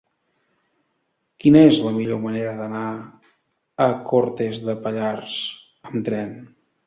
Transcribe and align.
Quina 1.43 1.59
és 1.71 1.81
la 1.87 1.91
millor 1.97 2.21
manera 2.23 2.55
d'anar 2.61 2.85
a 3.87 3.87
Cortes 4.13 4.59
de 4.69 4.77
Pallars 4.87 5.37
amb 5.91 6.01
tren? 6.09 6.35